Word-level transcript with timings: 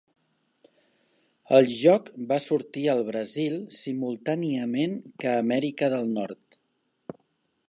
El 1.57 1.69
joc 1.81 2.09
va 2.33 2.41
sortir 2.47 2.85
al 2.95 3.03
Brasil 3.11 3.61
simultàniament 3.83 4.99
que 5.23 5.33
a 5.35 5.39
Amèrica 5.47 5.95
del 5.97 6.15
Nord. 6.19 6.63